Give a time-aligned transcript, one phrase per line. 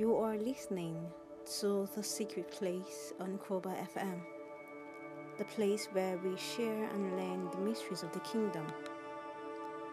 [0.00, 0.96] You are listening
[1.60, 4.22] to The Secret Place on Koba FM,
[5.36, 8.66] the place where we share and learn the mysteries of the kingdom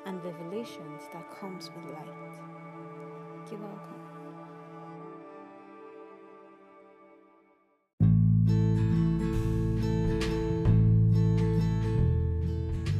[0.05, 2.07] and revelations that comes with light.
[3.51, 3.99] You're welcome.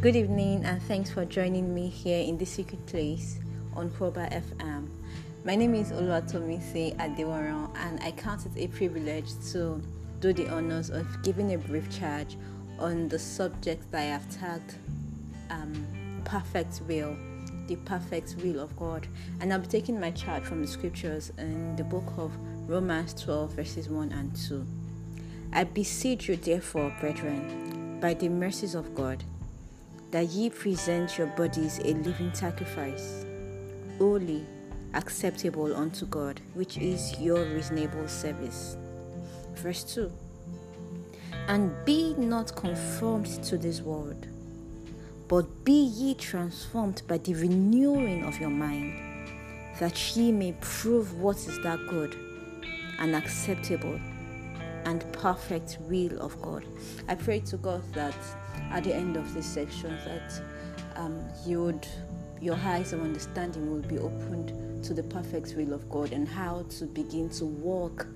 [0.01, 3.39] Good evening, and thanks for joining me here in the secret place
[3.77, 4.89] on Koba FM.
[5.47, 9.81] My name is Oluwatomise Adewaran, and I count it a privilege to
[10.19, 12.35] do the honors of giving a brief charge
[12.77, 14.75] on the subject that I have tagged
[15.49, 17.15] um, Perfect Will,
[17.67, 19.07] the perfect will of God.
[19.39, 22.33] And I'll be taking my charge from the scriptures in the book of
[22.67, 24.65] Romans 12, verses 1 and 2.
[25.53, 29.23] I beseech you, therefore, brethren, by the mercies of God,
[30.11, 33.23] that ye present your bodies a living sacrifice,
[33.97, 34.45] holy,
[34.97, 38.75] acceptable unto God, which is your reasonable service.
[39.53, 40.11] Verse 2
[41.47, 44.27] And be not conformed to this world,
[45.27, 48.99] but be ye transformed by the renewing of your mind,
[49.79, 52.17] that ye may prove what is that good
[52.99, 53.99] and acceptable
[54.85, 56.65] and perfect will of God.
[57.07, 58.15] I pray to God that
[58.71, 60.41] at the end of this section that
[60.95, 61.87] um, you would
[62.39, 66.65] your eyes of understanding will be opened to the perfect will of God and how
[66.77, 68.07] to begin to walk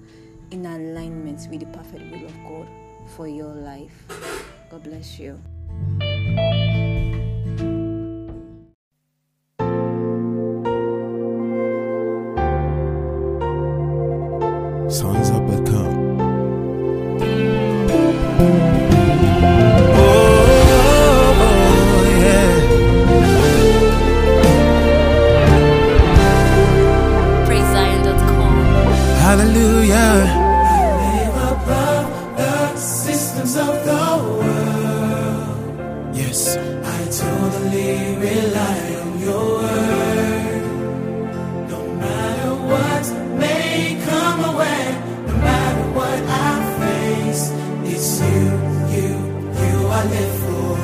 [0.52, 2.68] in alignment with the perfect will of God
[3.16, 4.06] for your life.
[4.70, 5.40] God bless you.
[33.58, 34.06] Of the
[34.40, 36.16] world.
[36.16, 36.56] Yes.
[36.58, 40.64] I totally rely on your word.
[41.70, 43.06] No matter what
[43.40, 44.84] may come away,
[45.28, 47.52] no matter what I face,
[47.94, 48.44] it's you,
[48.96, 49.10] you,
[49.62, 50.78] you I live for.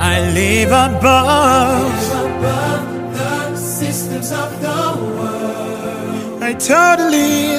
[0.00, 1.92] I live above.
[2.24, 4.80] Above the systems of the
[5.16, 7.57] world, I totally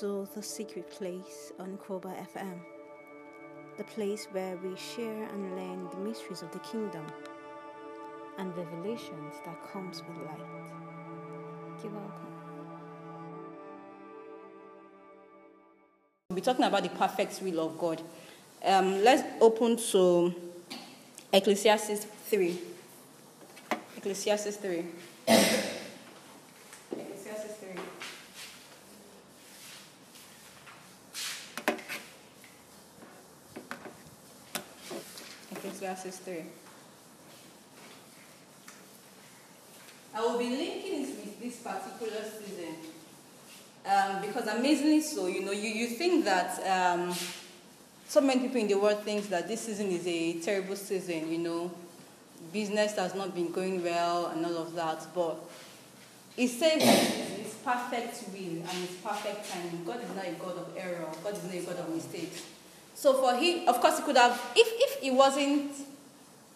[0.00, 2.58] to The Secret Place on Koba FM,
[3.76, 7.04] the place where we share and learn the mysteries of the kingdom
[8.38, 10.40] and revelations that comes with light.
[11.82, 12.32] You're welcome.
[16.30, 18.00] We'll talking about the perfect will of God.
[18.64, 20.34] Um, let's open to
[21.30, 22.58] Ecclesiastes 3.
[23.98, 24.82] Ecclesiastes 3.
[25.28, 25.80] Ecclesiastes
[27.60, 27.70] 3.
[35.94, 36.44] 3.
[40.14, 42.74] I will be linking it with this particular season
[43.86, 47.14] um, because amazingly so, you know, you, you think that um,
[48.08, 51.38] so many people in the world think that this season is a terrible season, you
[51.38, 51.70] know,
[52.52, 55.36] business has not been going well and all of that, but
[56.36, 59.84] it says that it's perfect will and it's perfect timing.
[59.84, 61.06] God is not a God of error.
[61.22, 62.42] God is not a God of mistakes.
[63.00, 65.72] So for him, of course, he could have, if, if it wasn't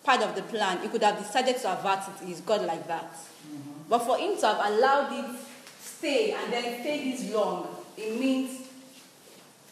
[0.03, 2.27] part of the plan, he could have decided to avert it.
[2.27, 3.11] He's God like that.
[3.11, 3.89] Mm-hmm.
[3.89, 5.41] But for him to have allowed it
[5.81, 8.69] stay and then stay this long, it means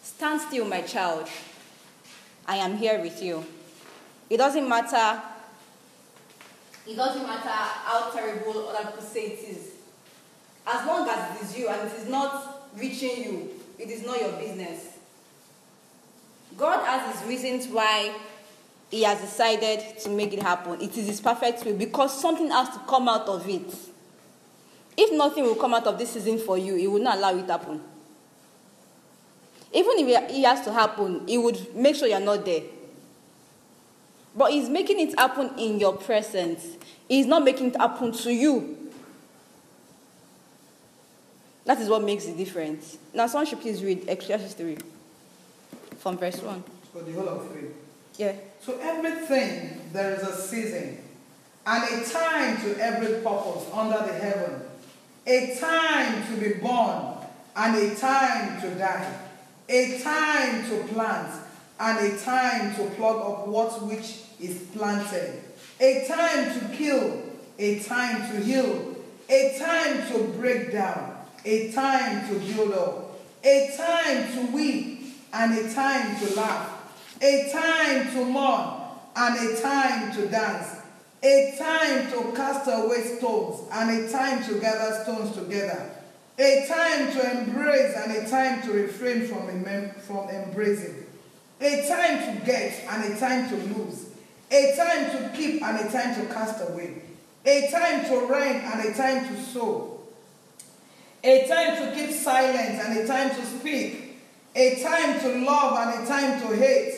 [0.02, 1.28] stand still, my child.
[2.46, 3.44] I am here with you.
[4.30, 5.20] It doesn't matter.
[6.86, 9.72] It doesn't matter how terrible other people say it is.
[10.66, 14.18] As long as it is you and it is not reaching you, it is not
[14.18, 14.91] your business.
[16.56, 18.14] God has his reasons why
[18.90, 20.80] he has decided to make it happen.
[20.80, 23.74] It is his perfect will because something has to come out of it.
[24.96, 27.46] If nothing will come out of this season for you, he will not allow it
[27.46, 27.80] to happen.
[29.72, 32.62] Even if it has to happen, he would make sure you're not there.
[34.36, 36.76] But he's making it happen in your presence.
[37.08, 38.90] He's not making it happen to you.
[41.64, 42.98] That is what makes the difference.
[43.14, 44.76] Now, someone should please read Ecclesiastes 3
[46.02, 46.64] from verse 1.
[46.92, 47.68] For the whole of three.
[48.16, 48.34] Yeah.
[48.66, 50.98] To everything there is a season,
[51.64, 54.62] and a time to every purpose under the heaven,
[55.28, 57.18] a time to be born,
[57.54, 59.14] and a time to die,
[59.68, 61.40] a time to plant,
[61.78, 65.40] and a time to pluck up what which is planted,
[65.80, 67.22] a time to kill,
[67.60, 68.96] a time to heal,
[69.28, 74.91] a time to break down, a time to build up, a time to weep,
[75.32, 78.80] and a time to laugh, a time to mourn,
[79.16, 80.80] and a time to dance,
[81.22, 85.90] a time to cast away stones, and a time to gather stones together,
[86.38, 91.06] a time to embrace, and a time to refrain from, emem- from embracing,
[91.60, 94.06] a time to get, and a time to lose,
[94.50, 97.02] a time to keep, and a time to cast away,
[97.46, 100.00] a time to reign, and a time to sow,
[101.24, 104.11] a time to keep silent and a time to speak,
[104.54, 106.94] a time to love and a time to hate,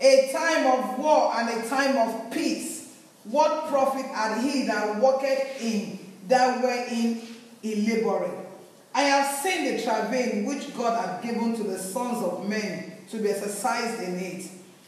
[0.00, 2.94] a time of war and a time of peace.
[3.24, 7.20] What profit had he that walketh in that wherein
[7.62, 8.46] he laboureth?
[8.94, 13.18] I have seen the travail which God hath given to the sons of men to
[13.18, 14.46] be exercised in it.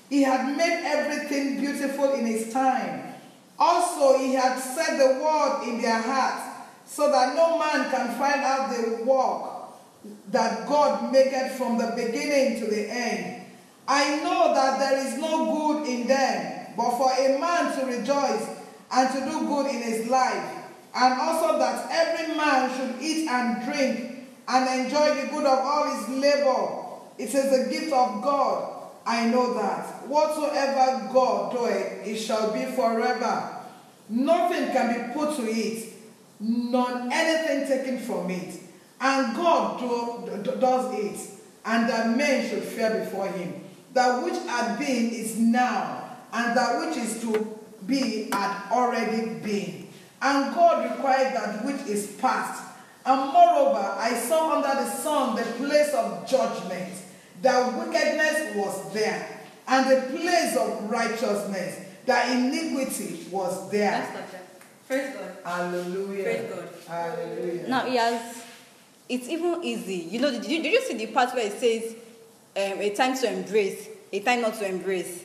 [0.09, 3.14] He had made everything beautiful in his time.
[3.59, 6.42] Also, he had set the word in their hearts,
[6.85, 9.51] so that no man can find out the work
[10.30, 13.47] that God maketh from the beginning to the end.
[13.87, 18.49] I know that there is no good in them, but for a man to rejoice
[18.92, 23.64] and to do good in his life, and also that every man should eat and
[23.64, 26.82] drink and enjoy the good of all his labor.
[27.18, 28.78] It is the gift of God.
[29.04, 30.09] I know that.
[30.09, 33.56] Whatsoever God doeth, it shall be forever.
[34.09, 35.92] Nothing can be put to it,
[36.38, 38.62] none anything taken from it.
[39.04, 41.30] And God do, do- does it,
[41.64, 43.64] and that men should fear before him.
[43.94, 49.88] That which had been is now, and that which is to be had already been.
[50.23, 52.62] And God required that which is past.
[53.04, 56.94] And moreover, I saw under the sun the place of judgment,
[57.42, 64.06] that wickedness was there, and the place of righteousness, that iniquity was there.
[64.87, 65.37] Praise God.
[65.44, 66.23] Hallelujah.
[66.23, 66.68] Praise God.
[66.87, 67.68] Hallelujah.
[67.68, 68.42] Now he has.
[69.12, 70.09] It's even easy.
[70.11, 71.95] You know, did you, did you see the part where it says
[72.57, 75.25] um, a time to embrace, a time not to embrace?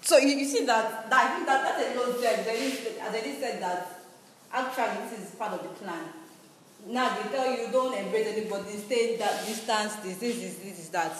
[0.00, 2.40] So you, you see that, that I think that that's a lot there.
[2.40, 4.00] As I said that
[4.52, 6.02] actually this is part of the plan.
[6.88, 10.88] now they tell you don't embrace anybody, stay that distance, this, this, this, this, is
[10.88, 11.16] that.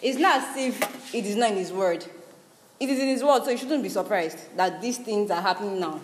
[0.00, 2.06] It's not as if it is not in his word.
[2.78, 5.80] It is in his word, so you shouldn't be surprised that these things are happening
[5.80, 6.00] now.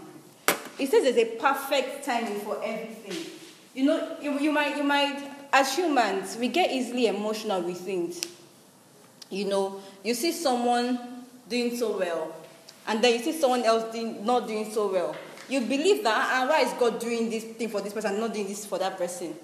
[0.80, 3.38] It says there's a perfect timing for everything.
[3.74, 8.20] You know, you, you might, you might, as humans, we get easily emotional with things.
[9.30, 12.34] You know, you see someone doing so well,
[12.86, 15.16] and then you see someone else doing, not doing so well.
[15.48, 18.46] You believe that, and why is God doing this thing for this person, not doing
[18.46, 19.34] this for that person?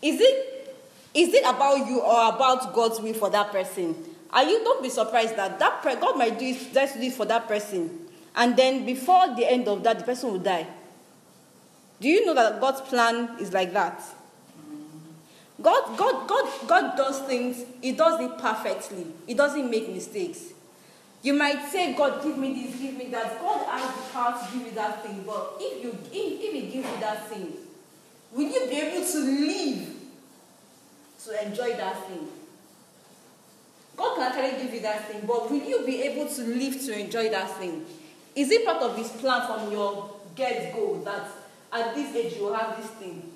[0.00, 0.76] Is it,
[1.14, 3.94] is it about you or about God's will for that person?
[4.30, 8.56] Are you don't be surprised that that God might do it for that person, and
[8.56, 10.66] then before the end of that, the person will die.
[12.02, 14.02] Do you know that God's plan is like that?
[15.62, 19.06] God, God, God, God does things, He does it perfectly.
[19.24, 20.52] He doesn't make mistakes.
[21.22, 23.40] You might say, God, give me this, give me that.
[23.40, 26.60] God has the power to give you that thing, but if you if, if He
[26.62, 27.52] gives you that thing,
[28.32, 29.88] will you be able to live
[31.24, 32.26] to enjoy that thing?
[33.96, 36.98] God can actually give you that thing, but will you be able to live to
[36.98, 37.86] enjoy that thing?
[38.34, 41.41] Is it part of His plan from your get go that
[41.72, 43.30] at this age you will have this thing?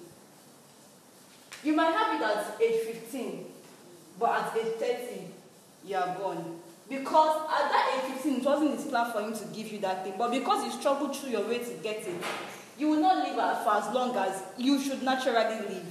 [1.65, 3.45] You might have it at age 15,
[4.19, 5.21] but at age 30,
[5.85, 6.61] you are gone.
[6.89, 10.05] Because at that age 15, it wasn't his plan for him to give you that
[10.05, 10.15] thing.
[10.17, 12.23] But because you struggled through your way to get it,
[12.79, 15.87] you will not live for as long as you should naturally live.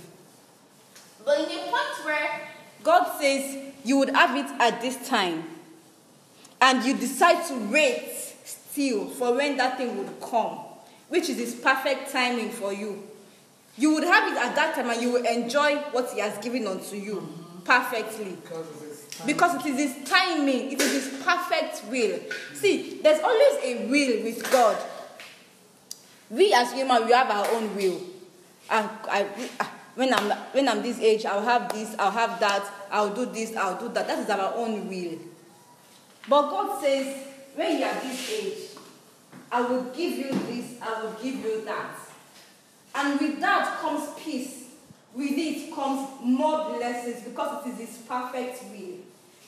[1.26, 2.42] But in a point where
[2.84, 5.44] God says you would have it at this time,
[6.62, 8.12] and you decide to wait
[8.46, 10.60] still for when that thing would come,
[11.10, 13.04] which is his perfect timing for you,
[13.78, 16.66] you would have it at that time and you will enjoy what he has given
[16.68, 17.28] unto you
[17.66, 18.38] perfectly.
[19.26, 22.20] Because it is his timing, it is his perfect will.
[22.54, 24.78] See, there's always a will with God.
[26.30, 28.02] We as human, we have our own will.
[28.70, 29.28] I, I,
[29.60, 33.26] ah, when I'm when I'm this age, I'll have this, I'll have that, I'll do
[33.26, 34.08] this, I'll do that.
[34.08, 35.20] That is our own will.
[36.28, 37.24] But God says,
[37.56, 38.75] when you are this age,
[39.56, 41.96] I will give you this, I will give you that.
[42.94, 44.66] And with that comes peace.
[45.14, 48.98] With it comes more blessings because it is His perfect will.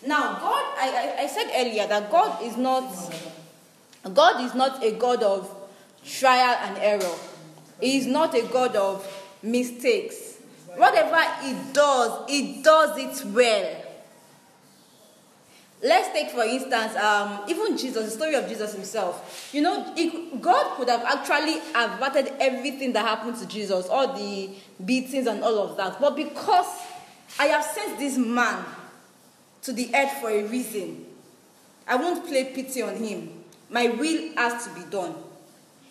[0.06, 2.90] Now, God, I, I, I said earlier that God is not
[4.14, 5.54] God is not a God of
[6.06, 7.16] trial and error.
[7.82, 9.06] He is not a God of
[9.44, 10.38] mistakes.
[10.78, 13.84] Whatever He does, He does it well.
[15.82, 19.52] Let's take, for instance, um, even Jesus, the story of Jesus himself.
[19.54, 24.50] You know, he, God could have actually averted everything that happened to Jesus, all the
[24.84, 26.02] beatings and all of that.
[26.02, 26.66] But because
[27.40, 28.66] I have sent this man
[29.62, 31.06] to the earth for a reason,
[31.88, 33.44] I won't play pity on him.
[33.70, 35.16] My will has to be done.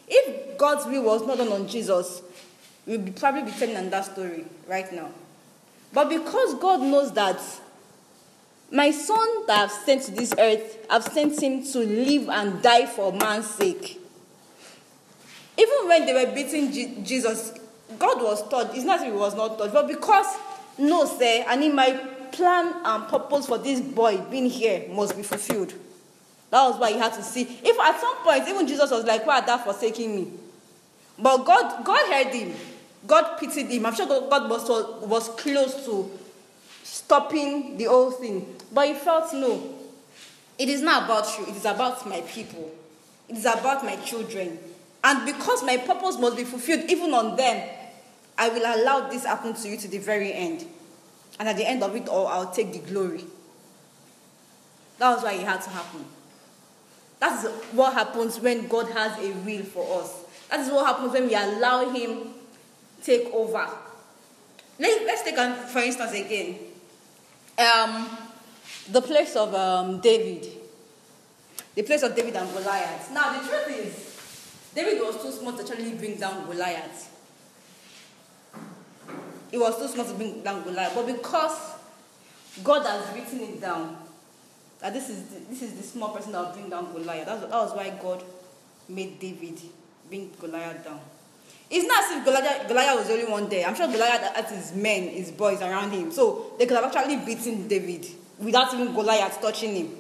[0.09, 2.23] If God's will was not done on Jesus,
[2.87, 5.11] be probably be telling that story right now.
[5.93, 7.41] But because God knows that
[8.71, 12.87] my son that I've sent to this earth, I've sent him to live and die
[12.87, 14.01] for man's sake.
[15.59, 17.53] Even when they were beating Je- Jesus,
[17.99, 18.75] God was taught.
[18.75, 20.27] It's not that he was not taught, but because
[20.79, 21.93] no, sir, and in my
[22.33, 25.73] plan and purpose for this boy being here must be fulfilled.
[26.51, 27.43] That was why he had to see.
[27.43, 30.33] If at some point even Jesus was like, "Why are thou forsaking me?"
[31.19, 32.55] But God, God heard him.
[33.07, 33.87] God pitied him.
[33.87, 34.69] I'm sure God God was,
[35.09, 36.11] was close to
[36.87, 38.57] stopping the whole thing.
[38.73, 39.75] But he felt no.
[40.59, 42.73] It is not about you, it is about my people.
[43.29, 44.59] It is about my children.
[45.03, 47.69] And because my purpose must be fulfilled even on them,
[48.39, 50.65] I will allow this happen to you to the very end.
[51.39, 53.25] And at the end of it all, I'll take the glory.
[54.99, 56.05] That was why it had to happen.
[57.19, 60.25] That is what happens when God has a will for us.
[60.51, 62.29] That is what happens when we allow Him
[63.03, 63.69] take over.
[64.79, 66.59] Let, let's take, an, for instance, again,
[67.59, 68.09] um,
[68.91, 70.47] the place of um, David.
[71.75, 73.11] The place of David and Goliath.
[73.13, 77.13] Now, the truth is, David was too small to actually bring down Goliath.
[79.51, 80.95] He was too small to bring down Goliath.
[80.95, 81.59] But because
[82.65, 83.97] God has written it down,
[84.81, 87.27] that this is the, this is the small person that will bring down Goliath.
[87.27, 88.23] That's, that was why God
[88.89, 89.61] made David
[90.09, 91.01] bring Goliath down.
[91.69, 93.67] It's not as if Goliath, Goliath was the only one there.
[93.67, 96.13] I'm sure Goliath had his men, his boys around him.
[96.13, 98.07] So they could have actually beaten David
[98.39, 99.97] without even Goliath touching him.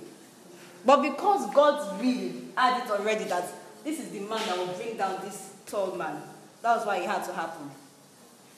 [0.84, 4.96] But because God's will had it already that this is the man that will bring
[4.96, 6.22] down this tall man,
[6.62, 7.68] that was why it had to happen.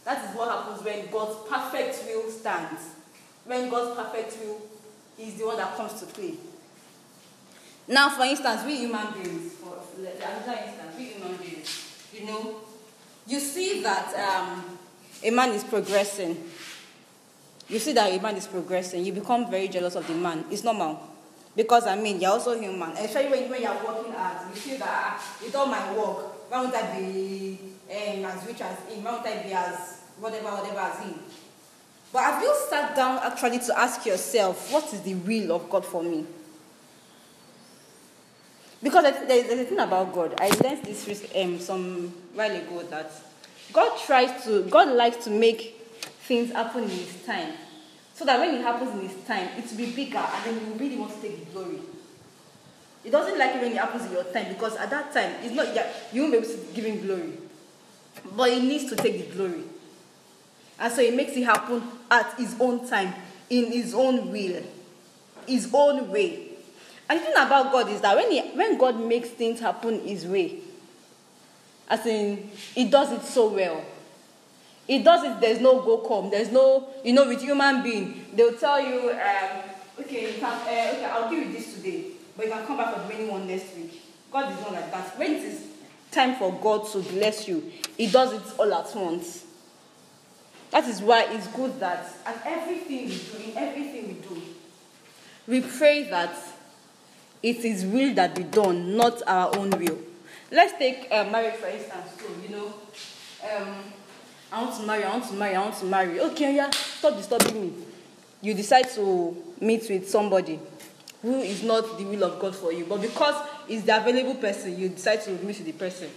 [0.05, 2.83] That is what happens when God's perfect will stands.
[3.45, 4.61] When God's perfect will
[5.19, 6.35] is the one that comes to play.
[7.87, 12.57] Now, for instance, we human beings, for another instance, we human beings, you know,
[13.29, 14.79] you see that um,
[15.23, 16.37] a man is progressing,
[17.69, 20.45] you see that a man is progressing, you become very jealous of the man.
[20.51, 20.99] It's normal.
[21.55, 22.91] Because I mean, you're also human.
[22.93, 26.63] Especially when, when you're working hard, you feel that ah, with all my work, why
[26.63, 27.59] won't I be
[27.91, 29.05] um, as rich as him?
[29.05, 31.15] Why won't I be as whatever, whatever as him?
[32.13, 35.85] But have you sat down actually to ask yourself, what is the will of God
[35.85, 36.25] for me?
[38.83, 40.35] Because there's, there's a thing about God.
[40.41, 43.11] I learned this um, some while ago that
[43.73, 45.81] God tries to, God likes to make
[46.21, 47.55] things happen in His time.
[48.15, 50.75] So that when it happens in His time, it will be bigger and then you
[50.75, 51.81] really want to take the glory.
[53.05, 55.55] It doesn't like it when it happens in your time because at that time, it's
[55.55, 57.33] not yet you won't be able to give Him glory.
[58.37, 59.63] But He needs to take the glory.
[60.79, 63.15] And so He makes it happen at His own time,
[63.51, 64.63] in His own will,
[65.47, 66.48] His own way.
[67.09, 70.27] And the thing about God is that when, he, when God makes things happen His
[70.27, 70.59] way,
[71.89, 73.83] as in, He does it so well.
[74.87, 76.31] He does it, there's no go come.
[76.31, 79.63] There's no, you know, with human being, they'll tell you, um,
[80.01, 82.95] okay, you can, uh, okay, I'll give you this today, but you can come back
[82.95, 84.03] for the remaining one next week.
[84.31, 85.19] God is not like that.
[85.19, 85.67] When it is
[86.11, 89.45] time for God to bless you, He does it all at once.
[90.71, 94.43] That is why it's good that at everything we do, in everything we do,
[95.47, 96.35] we pray that
[97.43, 99.99] it is will that be done, not our own will.
[100.51, 102.11] Let's take uh, marriage for instance.
[102.19, 102.75] So, you know,
[103.57, 103.75] um,
[104.51, 106.21] I want to marry, I want to marry, I want to marry.
[106.21, 107.73] Okay, yeah, stop disturbing me.
[108.41, 110.59] You decide to meet with somebody
[111.21, 113.35] who is not the will of God for you, but because
[113.69, 116.09] it's the available person, you decide to meet with the person.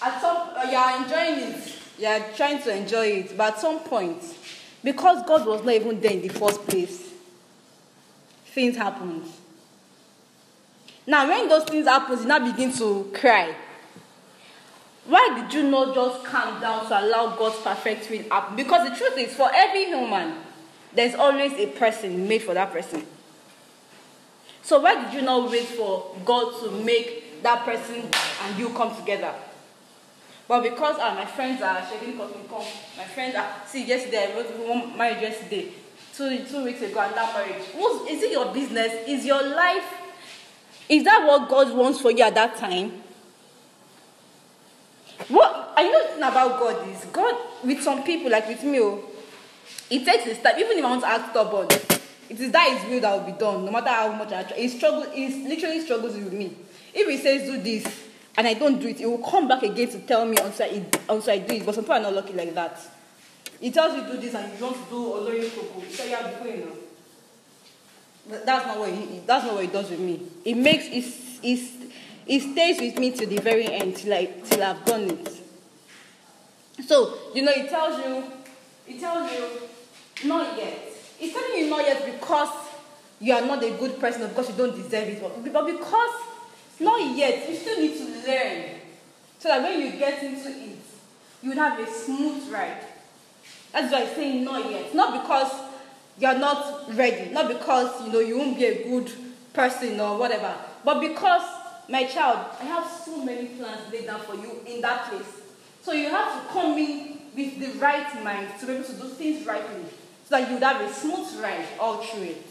[0.00, 3.60] At some, uh, you are enjoying it, you are trying to enjoy it, but at
[3.60, 4.22] some point,
[4.82, 7.10] because God was not even there in the first place,
[8.46, 9.24] things happened.
[11.06, 13.54] Now, when those things happen, you now begin to cry.
[15.06, 18.56] Why did you not just calm down to allow God's perfect will happen?
[18.56, 20.34] Because the truth is, for every human,
[20.94, 23.04] there's always a person made for that person.
[24.62, 28.08] So why did you not wait for God to make that person
[28.44, 29.34] and you come together?
[30.48, 32.64] But because uh, my friends are shaking come,
[32.96, 35.72] my friends are see yesterday I wrote one marriage yesterday,
[36.14, 37.64] two two weeks ago, and that marriage.
[37.74, 39.06] What's, is it your business?
[39.06, 40.03] Is your life?
[40.88, 42.92] Is that what God wants for you at that time?
[45.28, 49.02] What I know about God is God with some people like with me, oh,
[49.90, 50.56] it takes a step.
[50.58, 51.66] Even if I want to act stubborn,
[52.28, 53.64] it is that His will that will be done.
[53.64, 55.10] No matter how much I try, He struggle.
[55.10, 56.54] He literally struggles with me.
[56.92, 57.86] If He says do this
[58.36, 60.84] and I don't do it, He will come back again to tell me until I,
[61.08, 61.64] until I do it.
[61.64, 62.78] But some people are not lucky like that.
[63.60, 65.80] He tells you do this and you don't do Koko.
[65.80, 66.83] He says you have to you know.
[68.28, 69.20] That's not what he.
[69.26, 70.20] That's not what he does with me.
[70.44, 71.04] It makes it,
[71.42, 71.70] it,
[72.26, 75.28] it stays with me to the very end till I till I've done it.
[76.86, 78.24] So you know, it tells you,
[78.88, 80.78] it tells you, not yet.
[81.20, 82.48] It's telling you not yet because
[83.20, 86.10] you are not a good person or because you don't deserve it, but because
[86.80, 88.64] not yet, you still need to learn
[89.38, 90.78] so that when you get into it,
[91.42, 92.84] you would have a smooth ride.
[93.72, 94.94] That's why I'm saying not yet.
[94.94, 95.52] Not because
[96.18, 99.10] you're not ready, not because you know you won't be a good
[99.52, 101.42] person or whatever, but because
[101.88, 105.42] my child, I have so many plans laid down for you in that place.
[105.82, 109.08] So you have to come in with the right mind to be able to do
[109.08, 109.84] things rightly,
[110.24, 112.46] so that you would have a smooth ride all through it.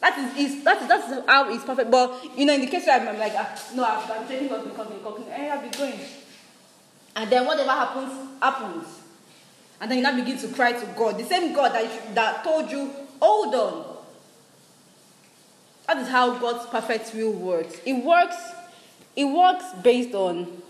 [0.00, 1.90] That is, is that is that is how it's perfect.
[1.90, 4.48] But you know, in the case where I'm, I'm like, ah, no, I'm, I'm taking
[4.48, 5.98] what be coming, coming, hey, I'll be going.
[7.14, 9.01] And then whatever happens, happens.
[9.82, 11.18] And then you now begin to cry to God.
[11.18, 12.88] The same God that, that told you,
[13.20, 13.96] hold on.
[15.88, 17.80] That is how God's perfect will works.
[17.84, 18.36] It works,
[19.16, 20.62] it works based on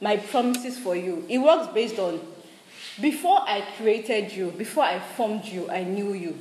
[0.00, 1.26] my promises for you.
[1.28, 2.20] It works based on
[3.00, 6.38] before I created you, before I formed you, I knew you.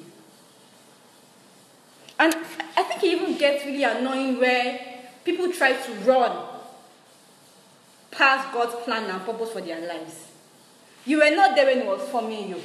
[2.20, 2.36] And
[2.78, 4.80] I think it even gets really annoying where
[5.26, 6.46] people try to run
[8.12, 10.29] past God's plan and purpose for their lives.
[11.06, 12.62] You were not there when He was forming you.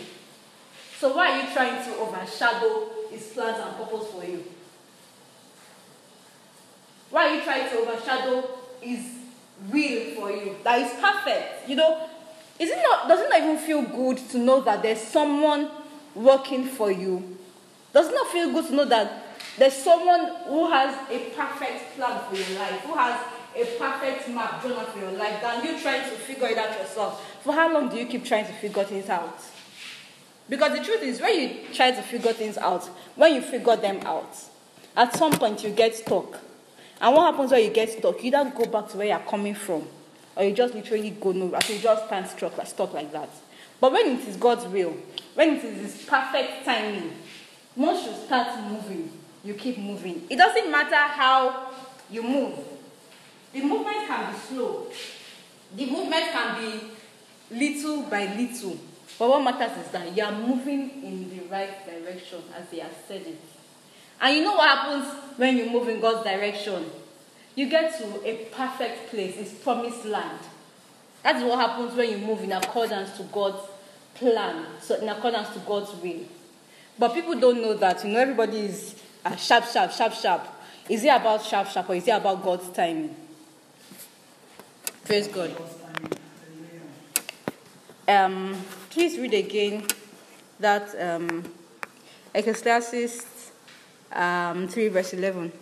[0.98, 4.44] So why are you trying to overshadow His plans and purpose for you?
[7.10, 8.48] Why are you trying to overshadow
[8.80, 9.00] His
[9.70, 10.56] will for you?
[10.64, 11.68] That is perfect.
[11.68, 12.08] You know,
[12.58, 13.08] is it not?
[13.08, 15.70] Does it not even feel good to know that there's someone
[16.14, 17.36] working for you?
[17.92, 19.24] Does it not feel good to know that
[19.58, 23.20] there's someone who has a perfect plan for your life, who has
[23.56, 26.76] a perfect map drawn up for your life, than you trying to figure it out
[26.78, 27.33] yourself?
[27.44, 29.38] For how long do you keep trying to figure things out?
[30.48, 33.98] Because the truth is, when you try to figure things out, when you figure them
[34.06, 34.34] out,
[34.96, 36.40] at some point you get stuck.
[37.02, 38.24] And what happens when you get stuck?
[38.24, 39.86] You don't go back to where you're coming from,
[40.34, 41.60] or you just literally go nowhere.
[41.60, 43.28] So you just stand stuck, like, stuck like that.
[43.78, 44.96] But when it is God's will,
[45.34, 47.12] when it is His perfect timing,
[47.76, 49.12] once you start moving,
[49.44, 50.22] you keep moving.
[50.30, 51.72] It doesn't matter how
[52.08, 52.58] you move.
[53.52, 54.86] The movement can be slow.
[55.76, 56.93] The movement can be
[57.50, 58.78] little by little.
[59.18, 62.96] But what matters is that you are moving in the right direction as they have
[63.06, 63.40] said it.
[64.20, 66.86] And you know what happens when you move in God's direction?
[67.54, 70.40] You get to a perfect place, it's promised land.
[71.22, 73.66] That is what happens when you move in accordance to God's
[74.14, 76.20] plan, so in accordance to God's will.
[76.98, 78.04] But people don't know that.
[78.04, 80.46] You know, everybody is uh, sharp, sharp, sharp, sharp.
[80.88, 83.14] Is it about sharp, sharp, or is it about God's timing?
[85.04, 85.54] Praise God.
[88.06, 89.86] Um, please read again
[90.60, 91.42] that um,
[92.34, 93.50] Ecclesiastes
[94.12, 95.52] um, 3, verse 11.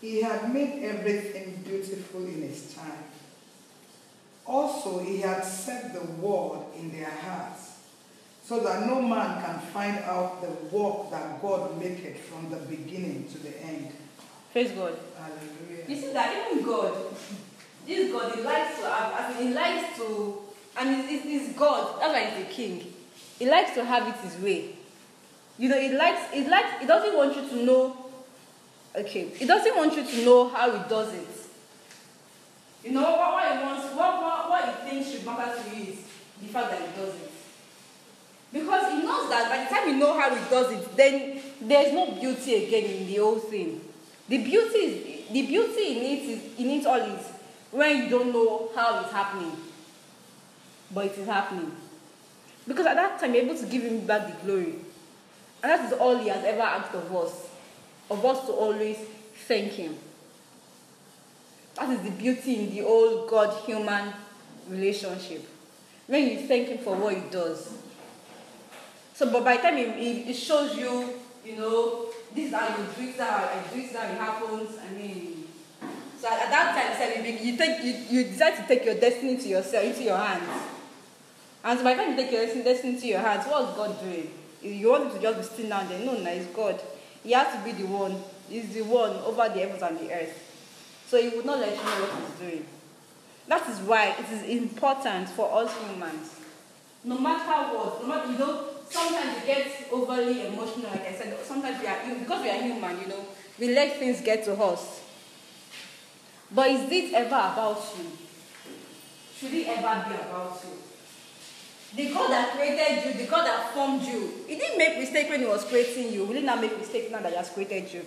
[0.00, 3.04] He had made everything beautiful in his time.
[4.46, 7.78] Also, he had set the word in their hearts,
[8.44, 13.28] so that no man can find out the work that God maketh from the beginning
[13.32, 13.92] to the end.
[14.52, 14.96] Praise God.
[15.18, 15.84] Hallelujah.
[15.88, 16.96] You see that even God,
[17.88, 20.38] this God, he likes to have, I mean, he likes to,
[20.78, 22.92] and he's, he's God, that's why he's the king.
[23.38, 24.74] He likes to have it his way.
[25.58, 27.96] You know, he likes, he likes, he doesn't want you to know,
[28.94, 31.28] okay, he doesn't want you to know how he does it.
[32.84, 35.92] You know, what, what he wants, what, what, what he thinks should matter to you
[35.92, 35.98] is
[36.42, 37.30] the fact that he does it.
[38.52, 41.92] Because he knows that by the time you know how he does it, then there's
[41.92, 43.80] no beauty again in the whole thing.
[44.28, 47.37] The beauty is the beauty in it is in it all is
[47.70, 49.52] when you don't know how it's happening.
[50.92, 51.72] But it is happening.
[52.66, 54.74] Because at that time you're able to give him back the glory.
[55.62, 57.48] And that is all he has ever asked of us.
[58.10, 58.96] Of us to always
[59.46, 59.96] thank him.
[61.76, 64.12] That is the beauty in the old God human
[64.68, 65.46] relationship.
[66.06, 67.72] When you thank him for what he does.
[69.14, 71.10] So, but by the time it shows you,
[71.44, 74.78] you know, this is how you do it, is I do it, is it happens.
[74.78, 75.27] I mean,
[76.20, 79.48] so at, at that time, you, take you, you decide to take your destiny to
[79.48, 80.48] yourself into your hands.
[81.64, 84.30] And so by the time you take your destiny, into your hands, what's God doing?
[84.62, 86.00] You want to just be still down there?
[86.00, 86.80] No, no, it's God.
[87.22, 88.20] He has to be the one.
[88.48, 90.44] He's the one over the heavens and the earth.
[91.06, 92.66] So he would not let you know what he's doing.
[93.46, 96.34] That is why it is important for us humans.
[97.04, 101.38] No matter what, no matter you know, sometimes we get overly emotional, like I said,
[101.44, 103.24] sometimes we are because we are human, you know,
[103.58, 105.00] we let things get to us.
[106.50, 108.04] But is it ever about you?
[109.36, 110.72] Should it ever be about you?
[111.94, 115.40] The God that created you, the God that formed you, He didn't make mistake when
[115.40, 116.24] He was creating you.
[116.24, 118.04] Will He not make mistake now that He has created you?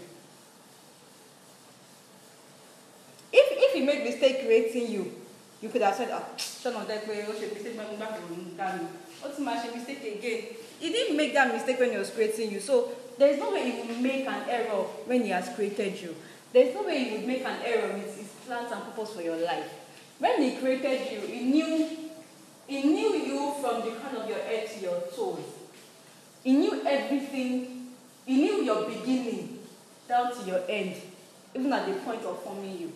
[3.34, 5.14] If if He made mistake creating you,
[5.62, 8.22] you could have said, "Ah, son of that way, oh, she mistake when back to
[9.22, 12.60] What's my mistake again?" He didn't make that mistake when He was creating you.
[12.60, 16.16] So there's no way He will make an error when He has created you.
[16.54, 19.38] There's no way He would make an error with His plans and purpose for your
[19.38, 19.72] life.
[20.20, 21.88] When He created you, He knew
[22.68, 25.44] He knew you from the crown of your head to your toes.
[26.44, 27.90] He knew everything.
[28.26, 29.60] He knew your beginning
[30.08, 30.96] down to your end,
[31.56, 32.92] even at the point of forming you.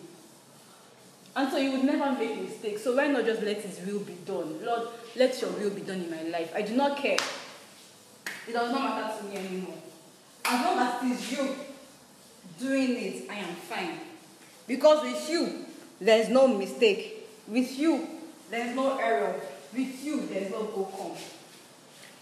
[1.34, 2.82] And so he would never make mistakes.
[2.82, 4.64] So why not just let his will be done?
[4.64, 6.50] Lord, let your will be done in my life.
[6.54, 7.18] I do not care.
[8.48, 9.76] It does not matter to me anymore.
[10.46, 11.54] As long as it is you
[12.58, 13.98] doing it, I am fine.
[14.66, 15.64] Because with you,
[16.00, 17.26] there is no mistake.
[17.46, 18.06] With you,
[18.50, 19.40] there is no error.
[19.72, 21.12] With you, there is no go come.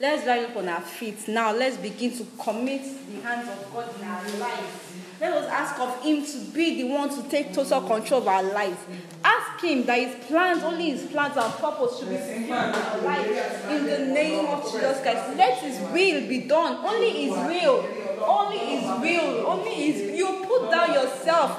[0.01, 1.29] Let's rise up on our feet.
[1.29, 4.93] Now let's begin to commit the hands of God in our lives.
[5.21, 8.43] Let us ask of Him to be the one to take total control of our
[8.43, 8.77] lives.
[9.23, 12.99] Ask Him that His plans, only His plans and purpose should be fulfilled in our
[13.03, 13.65] lives.
[13.71, 15.37] In the name of Jesus Christ.
[15.37, 16.85] Let His will be done.
[16.85, 17.89] Only His will.
[18.21, 19.47] Only His will.
[19.47, 20.14] Only His You
[20.71, 21.59] down yourself.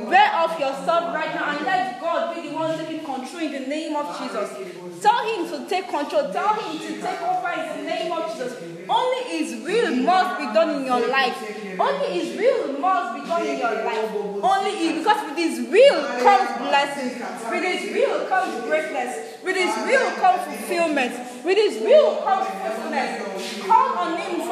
[0.00, 3.66] Wear off yourself right now and let God be the one taking control in the
[3.68, 5.02] name of Jesus.
[5.02, 6.32] Tell Him to take control.
[6.32, 8.54] Tell Him to take over in the name of Jesus.
[8.88, 11.36] Only His will must be done in your life.
[11.78, 14.10] Only His will must be done in your life.
[14.42, 17.22] Only He, because with His will comes blessings.
[17.50, 19.42] With His will comes greatness.
[19.44, 21.44] With His will comes fulfillment.
[21.44, 23.62] With His will comes faithfulness.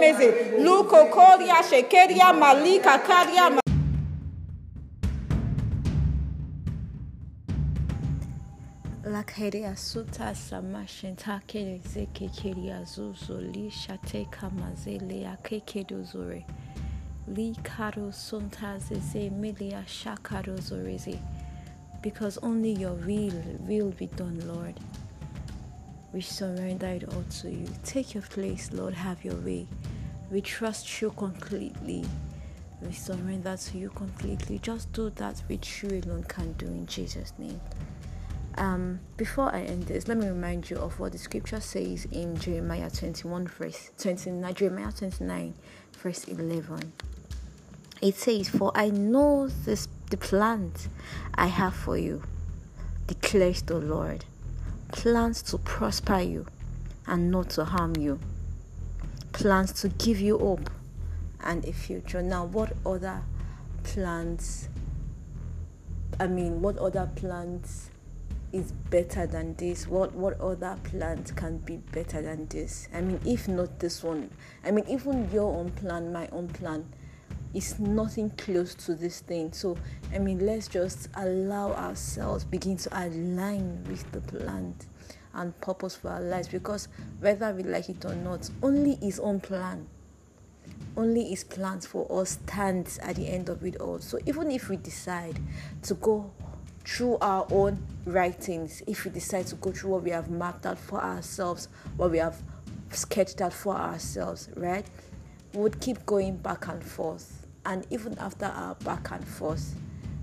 [0.00, 3.60] zemeze luko koria shekeria malika karia ma
[9.04, 16.44] Lakeria suta samashenta kere zeke keria zuzo li shate kamazele akekedo zore.
[17.26, 21.18] Li karo sunta zeze milia shakaro zoreze.
[22.02, 23.34] Because only your will
[23.66, 24.74] will be done, Lord.
[26.12, 27.66] We surrender it all to you.
[27.84, 28.94] Take your place, Lord.
[28.94, 29.66] Have your way.
[30.30, 32.04] We trust you completely.
[32.82, 34.58] We surrender to you completely.
[34.58, 37.60] Just do that which you alone can do in Jesus' name.
[38.56, 42.36] Um, before I end this, let me remind you of what the scripture says in
[42.38, 45.54] Jeremiah 21, verse 29, Jeremiah 29,
[45.98, 46.92] verse 11.
[48.02, 50.88] It says, For I know this the plans
[51.34, 52.22] I have for you,
[53.06, 54.24] declares the Lord.
[54.92, 56.46] Plans to prosper you
[57.06, 58.18] and not to harm you.
[59.32, 60.68] Plans to give you hope
[61.42, 62.22] and a future.
[62.22, 63.22] Now, what other
[63.82, 64.68] plans?
[66.18, 67.90] I mean, what other plans
[68.52, 69.86] is better than this?
[69.86, 72.88] What what other plans can be better than this?
[72.92, 74.30] I mean, if not this one,
[74.64, 76.84] I mean, even your own plan, my own plan,
[77.54, 79.52] is nothing close to this thing.
[79.52, 79.76] So,
[80.14, 84.74] I mean, let's just allow ourselves begin to align with the plan
[85.34, 86.88] and purpose for our lives because
[87.20, 89.86] whether we like it or not, only His own plan,
[90.96, 93.98] only His plans for us stands at the end of it all.
[93.98, 95.38] So, even if we decide
[95.82, 96.30] to go
[96.84, 100.78] through our own writings, if we decide to go through what we have mapped out
[100.78, 102.40] for ourselves, what we have
[102.90, 104.86] sketched out for ourselves, right?
[105.52, 107.39] We would keep going back and forth.
[107.66, 109.74] And even after our back and forth,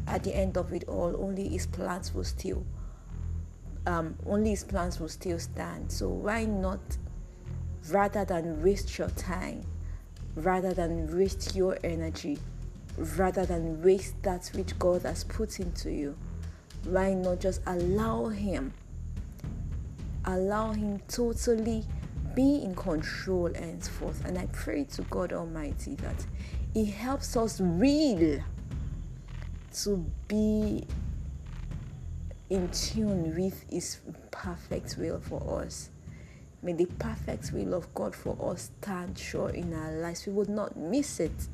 [0.08, 2.66] at the end of it all, only his plans will still
[3.86, 5.92] um, only his plans will still stand.
[5.92, 6.80] So why not
[7.90, 9.64] rather than waste your time,
[10.36, 12.38] rather than waste your energy,
[12.98, 16.18] rather than waste that which God has put into you,
[16.84, 18.74] why not just allow him
[20.26, 21.86] allow him totally
[22.36, 26.26] be in control henceforth and i pray to god almighty that
[26.74, 28.42] he helps us real
[29.74, 30.86] to be
[32.50, 34.00] in tune with his
[34.32, 35.90] perfect will for us.
[36.62, 40.26] May the perfect will of god for us stand sure in our lives.
[40.26, 41.48] We would not miss it.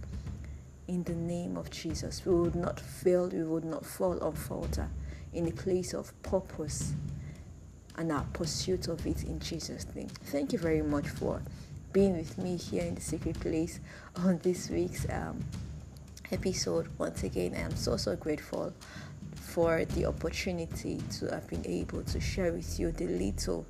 [0.87, 4.89] In the name of jesus we would not fail we would not fall or falter
[5.31, 6.93] in the place of purpose
[7.97, 10.07] and our pursuit of it in Jesus' name.
[10.07, 11.41] Thank you very much for
[11.93, 13.79] being with me here in the secret place
[14.17, 15.39] on this week's um,
[16.31, 16.89] episode.
[16.97, 18.73] Once again, I am so so grateful
[19.35, 23.65] for the opportunity to have been able to share with you the little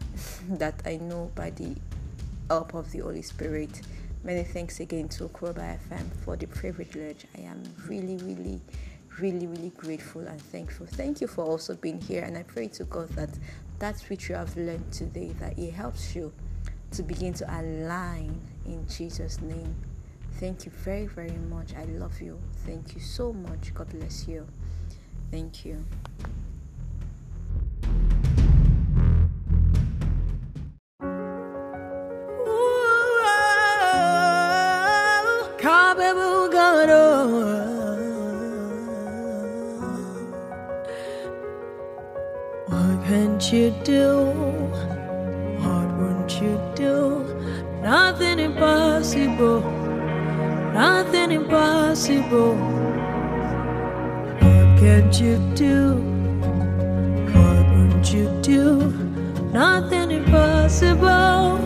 [0.48, 1.76] that I know by the
[2.48, 3.82] help of the Holy Spirit.
[4.24, 7.26] Many thanks again to Kroba FM for the privilege.
[7.36, 8.60] I am really, really
[9.20, 10.86] really, really grateful and thankful.
[10.86, 13.30] Thank you for also being here, and I pray to God that
[13.80, 16.32] that which you have learned today, that it helps you
[16.92, 19.74] to begin to align in Jesus' name.
[20.40, 21.74] Thank you very, very much.
[21.74, 22.38] I love you.
[22.64, 23.74] Thank you so much.
[23.74, 24.46] God bless you.
[25.30, 25.84] Thank you.
[42.68, 44.97] What can't you do?
[46.40, 47.24] You do?
[47.82, 49.60] Nothing impossible.
[50.72, 52.54] Nothing impossible.
[54.40, 55.94] What can't you do?
[57.34, 58.92] What won't you do?
[59.52, 61.58] Nothing impossible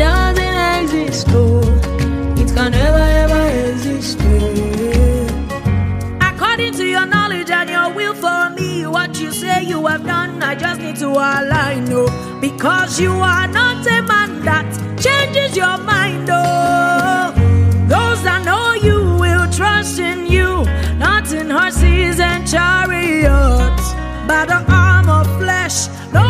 [0.00, 1.26] doesn't exist.
[1.30, 1.60] Oh.
[2.42, 4.18] It can never ever exist.
[4.20, 6.30] yeah.
[6.30, 10.42] According to your knowledge and your will for me, what you say you have done,
[10.42, 12.02] I just need to align, no.
[12.40, 14.68] Because you are not a man that
[15.04, 17.34] changes your mind, oh.
[17.94, 20.64] Those that know you will trust in you,
[20.96, 23.86] not in horses and chariots.
[24.30, 26.29] By the arm of flesh, no